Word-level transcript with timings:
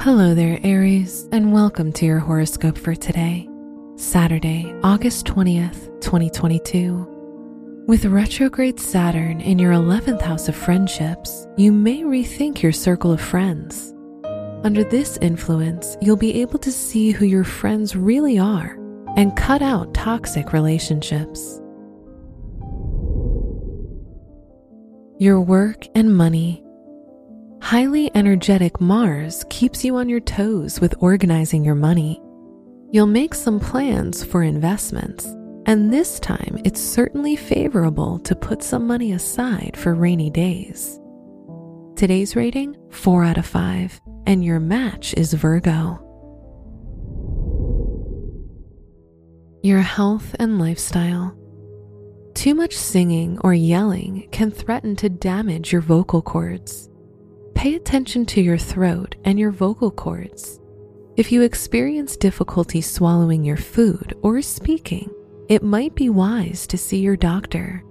Hello 0.00 0.34
there, 0.34 0.60
Aries, 0.62 1.26
and 1.32 1.52
welcome 1.52 1.90
to 1.94 2.04
your 2.06 2.18
horoscope 2.20 2.78
for 2.78 2.94
today, 2.94 3.48
Saturday, 3.96 4.72
August 4.84 5.26
20th, 5.26 6.00
2022. 6.00 7.84
With 7.88 8.04
retrograde 8.04 8.78
Saturn 8.78 9.40
in 9.40 9.58
your 9.58 9.72
11th 9.72 10.20
house 10.20 10.48
of 10.48 10.54
friendships, 10.54 11.48
you 11.56 11.72
may 11.72 12.02
rethink 12.02 12.62
your 12.62 12.72
circle 12.72 13.10
of 13.10 13.20
friends. 13.20 13.94
Under 14.62 14.84
this 14.84 15.16
influence, 15.22 15.96
you'll 16.00 16.16
be 16.16 16.42
able 16.42 16.58
to 16.60 16.70
see 16.70 17.10
who 17.10 17.24
your 17.24 17.44
friends 17.44 17.96
really 17.96 18.38
are 18.38 18.78
and 19.16 19.36
cut 19.36 19.62
out 19.62 19.94
toxic 19.94 20.52
relationships. 20.52 21.60
Your 25.18 25.40
work 25.40 25.86
and 25.94 26.14
money 26.14 26.62
Highly 27.66 28.12
energetic 28.14 28.80
Mars 28.80 29.44
keeps 29.50 29.84
you 29.84 29.96
on 29.96 30.08
your 30.08 30.20
toes 30.20 30.78
with 30.80 30.94
organizing 31.00 31.64
your 31.64 31.74
money. 31.74 32.22
You'll 32.92 33.08
make 33.08 33.34
some 33.34 33.58
plans 33.58 34.22
for 34.22 34.44
investments, 34.44 35.24
and 35.66 35.92
this 35.92 36.20
time 36.20 36.60
it's 36.64 36.80
certainly 36.80 37.34
favorable 37.34 38.20
to 38.20 38.36
put 38.36 38.62
some 38.62 38.86
money 38.86 39.10
aside 39.10 39.76
for 39.76 39.96
rainy 39.96 40.30
days. 40.30 41.00
Today's 41.96 42.36
rating 42.36 42.76
4 42.90 43.24
out 43.24 43.36
of 43.36 43.46
5, 43.46 44.00
and 44.28 44.44
your 44.44 44.60
match 44.60 45.12
is 45.14 45.32
Virgo. 45.32 45.98
Your 49.64 49.80
health 49.80 50.36
and 50.38 50.60
lifestyle. 50.60 51.36
Too 52.34 52.54
much 52.54 52.76
singing 52.76 53.40
or 53.40 53.54
yelling 53.54 54.28
can 54.30 54.52
threaten 54.52 54.94
to 54.94 55.08
damage 55.08 55.72
your 55.72 55.82
vocal 55.82 56.22
cords. 56.22 56.88
Pay 57.56 57.74
attention 57.74 58.26
to 58.26 58.42
your 58.42 58.58
throat 58.58 59.14
and 59.24 59.38
your 59.38 59.50
vocal 59.50 59.90
cords. 59.90 60.60
If 61.16 61.32
you 61.32 61.40
experience 61.40 62.14
difficulty 62.14 62.82
swallowing 62.82 63.44
your 63.44 63.56
food 63.56 64.14
or 64.22 64.42
speaking, 64.42 65.10
it 65.48 65.62
might 65.62 65.94
be 65.94 66.10
wise 66.10 66.66
to 66.66 66.76
see 66.76 66.98
your 66.98 67.16
doctor. 67.16 67.82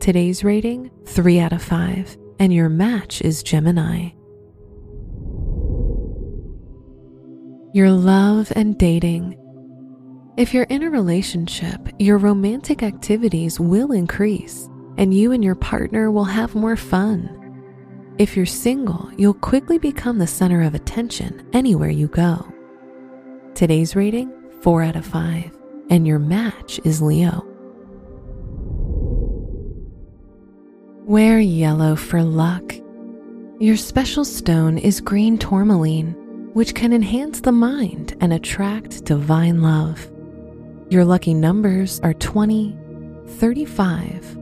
Today's 0.00 0.42
rating 0.42 0.90
3 1.06 1.38
out 1.38 1.52
of 1.52 1.62
5, 1.62 2.16
and 2.40 2.52
your 2.52 2.68
match 2.68 3.22
is 3.22 3.44
Gemini. 3.44 4.08
Your 7.72 7.92
love 7.92 8.52
and 8.56 8.76
dating. 8.76 9.38
If 10.36 10.52
you're 10.52 10.64
in 10.64 10.82
a 10.82 10.90
relationship, 10.90 11.78
your 12.00 12.18
romantic 12.18 12.82
activities 12.82 13.60
will 13.60 13.92
increase, 13.92 14.68
and 14.98 15.14
you 15.14 15.30
and 15.30 15.44
your 15.44 15.54
partner 15.54 16.10
will 16.10 16.24
have 16.24 16.56
more 16.56 16.76
fun. 16.76 17.43
If 18.16 18.36
you're 18.36 18.46
single, 18.46 19.10
you'll 19.16 19.34
quickly 19.34 19.76
become 19.76 20.18
the 20.18 20.28
center 20.28 20.62
of 20.62 20.72
attention 20.72 21.44
anywhere 21.52 21.90
you 21.90 22.06
go. 22.06 22.46
Today's 23.56 23.96
rating 23.96 24.32
4 24.60 24.84
out 24.84 24.94
of 24.94 25.04
5, 25.04 25.50
and 25.90 26.06
your 26.06 26.20
match 26.20 26.78
is 26.84 27.02
Leo. 27.02 27.44
Wear 31.04 31.40
yellow 31.40 31.96
for 31.96 32.22
luck. 32.22 32.74
Your 33.58 33.76
special 33.76 34.24
stone 34.24 34.78
is 34.78 35.00
green 35.00 35.36
tourmaline, 35.36 36.12
which 36.52 36.76
can 36.76 36.92
enhance 36.92 37.40
the 37.40 37.50
mind 37.50 38.16
and 38.20 38.32
attract 38.32 39.04
divine 39.04 39.60
love. 39.60 40.08
Your 40.88 41.04
lucky 41.04 41.34
numbers 41.34 41.98
are 42.04 42.14
20, 42.14 42.78
35, 43.26 44.38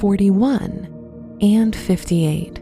41, 0.00 1.38
and 1.42 1.76
58. 1.76 2.61